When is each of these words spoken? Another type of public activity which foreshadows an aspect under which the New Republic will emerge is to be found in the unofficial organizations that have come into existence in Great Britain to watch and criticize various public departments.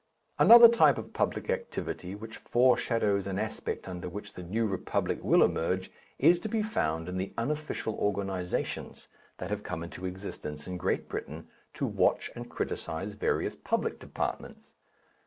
Another 0.39 0.67
type 0.67 0.97
of 0.97 1.13
public 1.13 1.47
activity 1.51 2.15
which 2.15 2.35
foreshadows 2.37 3.27
an 3.27 3.37
aspect 3.37 3.87
under 3.87 4.09
which 4.09 4.33
the 4.33 4.41
New 4.41 4.65
Republic 4.65 5.19
will 5.21 5.43
emerge 5.43 5.91
is 6.17 6.39
to 6.39 6.49
be 6.49 6.63
found 6.63 7.07
in 7.07 7.17
the 7.17 7.31
unofficial 7.37 7.93
organizations 7.99 9.09
that 9.37 9.51
have 9.51 9.61
come 9.61 9.83
into 9.83 10.07
existence 10.07 10.65
in 10.65 10.75
Great 10.77 11.07
Britain 11.07 11.49
to 11.75 11.85
watch 11.85 12.31
and 12.35 12.49
criticize 12.49 13.13
various 13.13 13.55
public 13.55 13.99
departments. 13.99 14.73